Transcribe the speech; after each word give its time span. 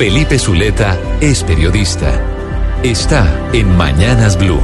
Felipe 0.00 0.38
Zuleta 0.38 0.98
es 1.20 1.44
periodista. 1.44 2.10
Está 2.82 3.50
en 3.52 3.76
Mañanas 3.76 4.38
Blue. 4.38 4.58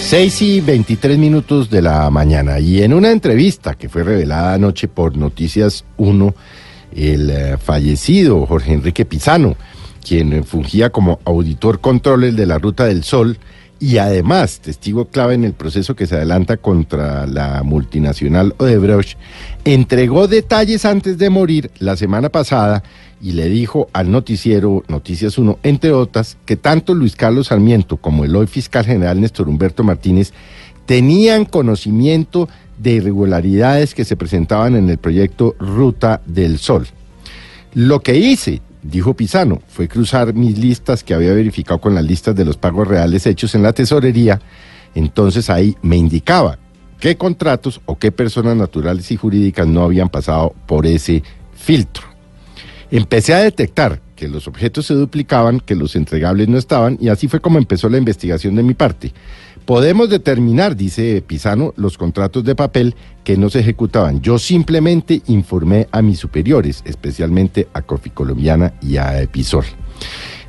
6 0.00 0.40
y 0.40 0.60
23 0.62 1.18
minutos 1.18 1.68
de 1.68 1.82
la 1.82 2.08
mañana. 2.08 2.60
Y 2.60 2.82
en 2.82 2.94
una 2.94 3.10
entrevista 3.10 3.74
que 3.74 3.90
fue 3.90 4.04
revelada 4.04 4.54
anoche 4.54 4.88
por 4.88 5.18
Noticias 5.18 5.84
1, 5.98 6.34
el 6.92 7.28
eh, 7.28 7.58
fallecido 7.58 8.46
Jorge 8.46 8.72
Enrique 8.72 9.04
Pizano, 9.04 9.54
quien 10.02 10.44
fungía 10.44 10.88
como 10.88 11.20
auditor 11.26 11.80
control 11.80 12.34
de 12.34 12.46
la 12.46 12.56
Ruta 12.56 12.86
del 12.86 13.04
Sol 13.04 13.36
y 13.78 13.98
además 13.98 14.60
testigo 14.60 15.06
clave 15.06 15.34
en 15.34 15.44
el 15.44 15.52
proceso 15.52 15.94
que 15.94 16.06
se 16.06 16.16
adelanta 16.16 16.56
contra 16.56 17.26
la 17.26 17.62
multinacional 17.62 18.54
Odebrecht, 18.58 19.18
entregó 19.64 20.28
detalles 20.28 20.84
antes 20.84 21.18
de 21.18 21.30
morir 21.30 21.70
la 21.78 21.96
semana 21.96 22.28
pasada 22.30 22.82
y 23.20 23.32
le 23.32 23.48
dijo 23.48 23.88
al 23.92 24.10
noticiero 24.10 24.82
Noticias 24.88 25.38
1, 25.38 25.58
entre 25.62 25.92
otras, 25.92 26.36
que 26.44 26.56
tanto 26.56 26.94
Luis 26.94 27.16
Carlos 27.16 27.48
Sarmiento 27.48 27.96
como 27.96 28.24
el 28.24 28.34
hoy 28.36 28.46
fiscal 28.46 28.84
general 28.84 29.20
Néstor 29.20 29.48
Humberto 29.48 29.84
Martínez 29.84 30.32
tenían 30.86 31.44
conocimiento 31.44 32.48
de 32.78 32.92
irregularidades 32.92 33.94
que 33.94 34.04
se 34.04 34.16
presentaban 34.16 34.76
en 34.76 34.88
el 34.88 34.98
proyecto 34.98 35.54
Ruta 35.58 36.20
del 36.26 36.58
Sol. 36.58 36.86
Lo 37.74 38.00
que 38.00 38.16
hice, 38.16 38.62
dijo 38.90 39.14
Pisano, 39.14 39.60
fue 39.68 39.88
cruzar 39.88 40.34
mis 40.34 40.58
listas 40.58 41.04
que 41.04 41.14
había 41.14 41.32
verificado 41.32 41.80
con 41.80 41.94
las 41.94 42.04
listas 42.04 42.34
de 42.34 42.44
los 42.44 42.56
pagos 42.56 42.88
reales 42.88 43.26
hechos 43.26 43.54
en 43.54 43.62
la 43.62 43.72
tesorería. 43.72 44.40
Entonces 44.94 45.50
ahí 45.50 45.76
me 45.82 45.96
indicaba 45.96 46.58
qué 47.00 47.16
contratos 47.16 47.80
o 47.86 47.98
qué 47.98 48.12
personas 48.12 48.56
naturales 48.56 49.10
y 49.10 49.16
jurídicas 49.16 49.66
no 49.66 49.82
habían 49.82 50.08
pasado 50.08 50.54
por 50.66 50.86
ese 50.86 51.22
filtro. 51.54 52.04
Empecé 52.90 53.34
a 53.34 53.38
detectar 53.38 54.00
que 54.14 54.28
los 54.28 54.48
objetos 54.48 54.86
se 54.86 54.94
duplicaban, 54.94 55.60
que 55.60 55.74
los 55.74 55.94
entregables 55.94 56.48
no 56.48 56.56
estaban, 56.56 56.96
y 57.00 57.08
así 57.08 57.28
fue 57.28 57.40
como 57.40 57.58
empezó 57.58 57.88
la 57.88 57.98
investigación 57.98 58.54
de 58.54 58.62
mi 58.62 58.74
parte. 58.74 59.12
Podemos 59.66 60.08
determinar, 60.08 60.76
dice 60.76 61.20
Pisano, 61.26 61.74
los 61.76 61.98
contratos 61.98 62.44
de 62.44 62.54
papel 62.54 62.94
que 63.24 63.36
no 63.36 63.50
se 63.50 63.58
ejecutaban. 63.58 64.20
Yo 64.20 64.38
simplemente 64.38 65.22
informé 65.26 65.88
a 65.90 66.02
mis 66.02 66.20
superiores, 66.20 66.82
especialmente 66.84 67.66
a 67.72 67.82
Cofi 67.82 68.10
Colombiana 68.10 68.74
y 68.80 68.96
a 68.96 69.20
Episol. 69.20 69.64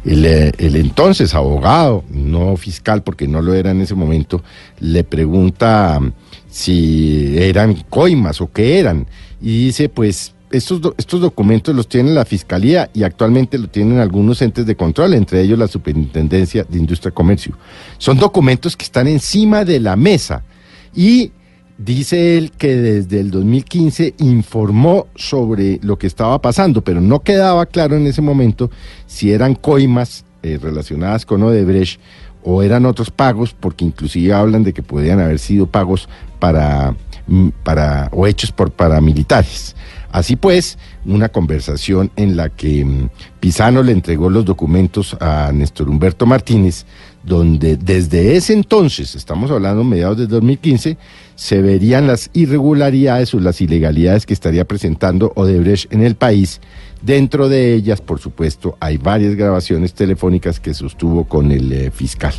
El, 0.06 0.24
eh, 0.24 0.52
el, 0.60 0.76
entonces 0.76 1.34
abogado, 1.34 2.04
no 2.12 2.56
fiscal 2.58 3.02
porque 3.02 3.28
no 3.28 3.42
lo 3.42 3.56
era 3.56 3.72
en 3.72 3.82
ese 3.82 3.96
momento, 3.96 4.44
le 4.80 5.04
pregunta 5.04 6.00
si 6.48 7.40
eran 7.40 7.74
coimas 7.90 8.40
o 8.40 8.52
qué 8.52 8.78
eran. 8.78 9.08
Y 9.42 9.66
dice, 9.66 9.90
pues 9.90 10.36
estos, 10.58 10.82
estos 10.98 11.22
documentos 11.22 11.76
los 11.76 11.88
tiene 11.88 12.12
la 12.12 12.26
Fiscalía 12.26 12.90
y 12.94 13.04
actualmente 13.04 13.58
lo 13.58 13.68
tienen 13.68 14.00
algunos 14.00 14.42
entes 14.42 14.66
de 14.66 14.76
control, 14.76 15.14
entre 15.14 15.42
ellos 15.42 15.58
la 15.58 15.68
Superintendencia 15.68 16.66
de 16.68 16.78
Industria 16.78 17.10
y 17.10 17.14
Comercio. 17.14 17.58
Son 17.98 18.18
documentos 18.18 18.76
que 18.76 18.84
están 18.84 19.08
encima 19.08 19.64
de 19.64 19.80
la 19.80 19.96
mesa 19.96 20.44
y 20.96 21.32
dice 21.78 22.38
él 22.38 22.52
que 22.52 22.76
desde 22.76 23.20
el 23.20 23.32
2015 23.32 24.16
informó 24.20 25.08
sobre 25.16 25.80
lo 25.84 25.98
que 25.98 26.08
estaba 26.08 26.42
pasando, 26.42 26.84
pero 26.84 27.02
no 27.02 27.22
quedaba 27.22 27.66
claro 27.66 27.96
en 27.96 28.08
ese 28.08 28.22
momento 28.22 28.72
si 29.06 29.32
eran 29.32 29.56
coimas 29.56 30.26
eh, 30.44 30.60
relacionadas 30.62 31.26
con 31.26 31.44
Odebrecht 31.44 32.00
o 32.44 32.64
eran 32.64 32.86
otros 32.86 33.12
pagos, 33.12 33.54
porque 33.54 33.84
inclusive 33.84 34.34
hablan 34.34 34.64
de 34.64 34.74
que 34.74 34.82
podían 34.82 35.20
haber 35.20 35.40
sido 35.40 35.68
pagos 35.68 36.08
para, 36.40 36.96
para 37.64 38.10
o 38.12 38.28
hechos 38.28 38.52
por 38.52 38.72
paramilitares. 38.72 39.76
Así 40.12 40.36
pues, 40.36 40.78
una 41.06 41.30
conversación 41.30 42.12
en 42.16 42.38
la 42.38 42.50
que 42.50 42.84
mm, 42.84 43.10
Pisano 43.40 43.84
le 43.84 43.92
entregó 43.92 44.30
los 44.30 44.46
documentos 44.46 45.16
a 45.20 45.52
Néstor 45.54 45.90
Humberto 45.90 46.26
Martínez, 46.26 46.86
donde 47.24 47.76
desde 47.76 48.38
ese 48.38 48.54
entonces, 48.54 49.16
estamos 49.16 49.52
hablando 49.52 49.84
mediados 49.84 50.18
de 50.18 50.28
2015, 50.28 50.98
se 51.36 51.62
verían 51.62 52.08
las 52.08 52.30
irregularidades 52.34 53.34
o 53.34 53.40
las 53.40 53.60
ilegalidades 53.60 54.26
que 54.26 54.34
estaría 54.34 54.66
presentando 54.66 55.34
Odebrecht 55.36 55.92
en 55.94 56.04
el 56.04 56.16
país. 56.16 56.62
Dentro 57.02 57.48
de 57.48 57.74
ellas, 57.74 58.02
por 58.02 58.20
supuesto, 58.20 58.78
hay 58.80 58.98
varias 58.98 59.36
grabaciones 59.36 59.94
telefónicas 59.94 60.60
que 60.60 60.74
sostuvo 60.74 61.26
con 61.26 61.52
el 61.52 61.72
eh, 61.72 61.92
fiscal. 61.92 62.34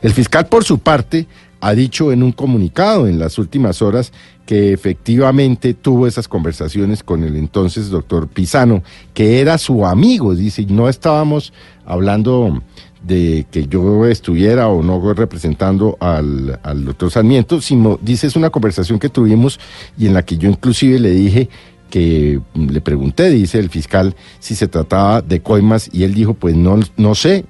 El 0.00 0.12
fiscal, 0.12 0.46
por 0.46 0.64
su 0.64 0.78
parte, 0.78 1.26
ha 1.60 1.74
dicho 1.74 2.12
en 2.12 2.22
un 2.22 2.32
comunicado 2.32 3.06
en 3.06 3.18
las 3.18 3.38
últimas 3.38 3.82
horas 3.82 4.12
que 4.46 4.72
efectivamente 4.72 5.74
tuvo 5.74 6.06
esas 6.06 6.26
conversaciones 6.26 7.02
con 7.02 7.22
el 7.22 7.36
entonces 7.36 7.90
doctor 7.90 8.28
Pisano, 8.28 8.82
que 9.14 9.40
era 9.40 9.58
su 9.58 9.86
amigo, 9.86 10.34
dice, 10.34 10.66
no 10.68 10.88
estábamos 10.88 11.52
hablando 11.84 12.60
de 13.02 13.46
que 13.50 13.66
yo 13.66 14.06
estuviera 14.06 14.68
o 14.68 14.82
no 14.82 15.12
representando 15.14 15.96
al, 16.00 16.58
al 16.62 16.84
doctor 16.84 17.10
Sarmiento, 17.10 17.60
sino, 17.60 17.98
dice, 18.02 18.26
es 18.26 18.36
una 18.36 18.50
conversación 18.50 18.98
que 18.98 19.08
tuvimos 19.08 19.60
y 19.96 20.06
en 20.06 20.14
la 20.14 20.22
que 20.22 20.36
yo 20.36 20.48
inclusive 20.48 20.98
le 20.98 21.10
dije 21.10 21.48
que 21.90 22.40
le 22.54 22.80
pregunté, 22.80 23.30
dice 23.30 23.58
el 23.58 23.68
fiscal, 23.68 24.14
si 24.38 24.54
se 24.54 24.68
trataba 24.68 25.22
de 25.22 25.40
coimas 25.40 25.90
y 25.92 26.04
él 26.04 26.14
dijo, 26.14 26.34
pues 26.34 26.54
no, 26.54 26.78
no 26.96 27.14
sé, 27.14 27.44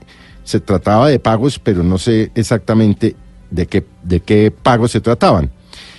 se 0.44 0.60
trataba 0.60 1.08
de 1.08 1.18
pagos, 1.18 1.58
pero 1.58 1.82
no 1.82 1.98
sé 1.98 2.32
exactamente 2.34 3.14
de 3.50 3.66
qué, 3.66 3.84
de 4.02 4.20
qué 4.20 4.50
pagos 4.50 4.92
se 4.92 5.00
trataban. 5.00 5.50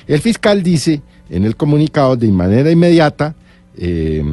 El 0.07 0.19
fiscal 0.19 0.63
dice 0.63 1.01
en 1.29 1.45
el 1.45 1.55
comunicado 1.55 2.15
de 2.15 2.31
manera 2.31 2.71
inmediata, 2.71 3.35
eh, 3.77 4.23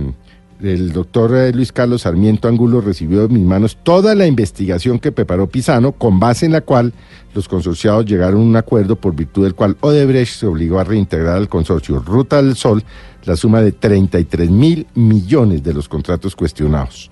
el 0.60 0.92
doctor 0.92 1.36
eh, 1.36 1.52
Luis 1.52 1.70
Carlos 1.70 2.02
Sarmiento 2.02 2.48
Angulo 2.48 2.80
recibió 2.80 3.22
de 3.22 3.32
mis 3.32 3.44
manos 3.44 3.78
toda 3.82 4.16
la 4.16 4.26
investigación 4.26 4.98
que 4.98 5.12
preparó 5.12 5.46
Pisano, 5.46 5.92
con 5.92 6.18
base 6.18 6.46
en 6.46 6.52
la 6.52 6.62
cual 6.62 6.92
los 7.34 7.46
consorciados 7.46 8.06
llegaron 8.06 8.40
a 8.40 8.44
un 8.44 8.56
acuerdo 8.56 8.96
por 8.96 9.14
virtud 9.14 9.44
del 9.44 9.54
cual 9.54 9.76
Odebrecht 9.80 10.40
se 10.40 10.46
obligó 10.46 10.80
a 10.80 10.84
reintegrar 10.84 11.36
al 11.36 11.48
consorcio 11.48 12.00
Ruta 12.00 12.42
del 12.42 12.56
Sol 12.56 12.82
la 13.24 13.36
suma 13.36 13.60
de 13.60 13.72
33 13.72 14.50
mil 14.50 14.86
millones 14.94 15.62
de 15.62 15.74
los 15.74 15.88
contratos 15.88 16.34
cuestionados. 16.34 17.10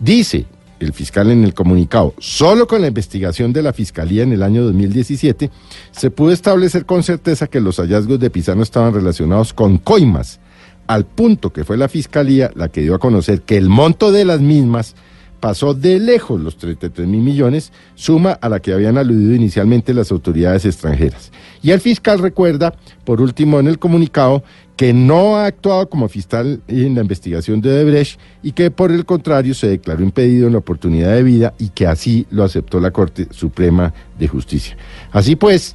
Dice 0.00 0.46
el 0.80 0.92
fiscal 0.92 1.30
en 1.30 1.44
el 1.44 1.54
comunicado, 1.54 2.14
solo 2.18 2.66
con 2.66 2.80
la 2.80 2.88
investigación 2.88 3.52
de 3.52 3.62
la 3.62 3.72
Fiscalía 3.72 4.22
en 4.22 4.32
el 4.32 4.42
año 4.42 4.64
2017, 4.64 5.50
se 5.90 6.10
pudo 6.10 6.32
establecer 6.32 6.86
con 6.86 7.02
certeza 7.02 7.46
que 7.46 7.60
los 7.60 7.78
hallazgos 7.78 8.20
de 8.20 8.30
Pisano 8.30 8.62
estaban 8.62 8.94
relacionados 8.94 9.52
con 9.52 9.78
coimas, 9.78 10.40
al 10.86 11.04
punto 11.04 11.52
que 11.52 11.64
fue 11.64 11.76
la 11.76 11.88
Fiscalía 11.88 12.50
la 12.54 12.68
que 12.68 12.82
dio 12.82 12.94
a 12.94 12.98
conocer 12.98 13.42
que 13.42 13.56
el 13.56 13.68
monto 13.68 14.12
de 14.12 14.24
las 14.24 14.40
mismas 14.40 14.94
pasó 15.40 15.74
de 15.74 15.98
lejos 15.98 16.40
los 16.40 16.56
33 16.56 17.06
mil 17.06 17.20
millones, 17.20 17.72
suma 17.94 18.32
a 18.32 18.48
la 18.48 18.60
que 18.60 18.72
habían 18.72 18.98
aludido 18.98 19.34
inicialmente 19.34 19.94
las 19.94 20.10
autoridades 20.12 20.64
extranjeras. 20.64 21.30
Y 21.62 21.70
el 21.70 21.80
fiscal 21.80 22.18
recuerda, 22.18 22.74
por 23.04 23.20
último 23.20 23.58
en 23.60 23.66
el 23.66 23.78
comunicado, 23.78 24.42
que 24.76 24.92
no 24.92 25.36
ha 25.36 25.46
actuado 25.46 25.88
como 25.88 26.08
fiscal 26.08 26.60
en 26.68 26.94
la 26.94 27.00
investigación 27.00 27.60
de 27.60 27.70
Debrecht 27.70 28.20
y 28.44 28.52
que 28.52 28.70
por 28.70 28.92
el 28.92 29.04
contrario 29.04 29.52
se 29.52 29.66
declaró 29.66 30.04
impedido 30.04 30.46
en 30.46 30.52
la 30.52 30.60
oportunidad 30.60 31.14
de 31.14 31.24
vida 31.24 31.54
y 31.58 31.70
que 31.70 31.88
así 31.88 32.28
lo 32.30 32.44
aceptó 32.44 32.78
la 32.78 32.92
Corte 32.92 33.26
Suprema 33.32 33.92
de 34.16 34.28
Justicia. 34.28 34.76
Así 35.10 35.34
pues, 35.34 35.74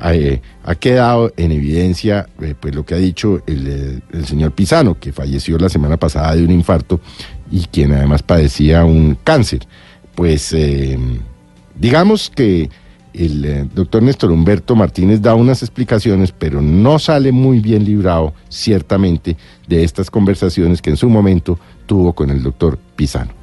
eh, 0.00 0.40
ha 0.64 0.74
quedado 0.74 1.32
en 1.36 1.52
evidencia 1.52 2.26
eh, 2.40 2.54
pues 2.58 2.74
lo 2.74 2.84
que 2.84 2.94
ha 2.94 2.98
dicho 2.98 3.42
el, 3.46 3.66
eh, 3.66 4.00
el, 4.12 4.26
señor 4.26 4.52
Pisano, 4.52 4.98
que 4.98 5.12
falleció 5.12 5.58
la 5.58 5.68
semana 5.68 5.96
pasada 5.96 6.34
de 6.34 6.44
un 6.44 6.50
infarto 6.50 7.00
y 7.50 7.64
quien 7.66 7.92
además 7.92 8.22
padecía 8.22 8.84
un 8.84 9.16
cáncer. 9.22 9.60
Pues 10.14 10.54
digamos 11.74 12.30
que 12.30 12.68
el 13.14 13.68
doctor 13.74 14.02
Néstor 14.02 14.30
Humberto 14.30 14.76
Martínez 14.76 15.22
da 15.22 15.34
unas 15.34 15.62
explicaciones, 15.62 16.32
pero 16.32 16.60
no 16.60 16.98
sale 16.98 17.32
muy 17.32 17.60
bien 17.60 17.84
librado, 17.84 18.34
ciertamente, 18.48 19.36
de 19.66 19.84
estas 19.84 20.10
conversaciones 20.10 20.82
que 20.82 20.90
en 20.90 20.96
su 20.98 21.08
momento 21.08 21.58
tuvo 21.86 22.12
con 22.12 22.30
el 22.30 22.42
doctor 22.42 22.78
Pisano. 22.94 23.41